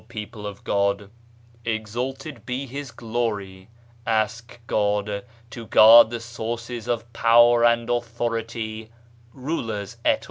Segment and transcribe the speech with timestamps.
[0.09, 1.11] people of God!—
[1.63, 3.69] exalted be His Glory!—
[4.07, 8.89] Ask God to guard the sources of power and authority
[9.31, 10.19] [rulers et al.